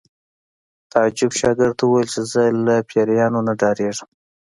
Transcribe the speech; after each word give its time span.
تعجب 0.91 1.31
شاګرد 1.39 1.75
ته 1.79 1.83
وویل 1.85 2.09
چې 2.13 2.21
زه 2.31 2.43
له 2.65 2.75
پیریانو 2.89 3.39
نه 3.47 3.53
ډارېږم 3.59 4.09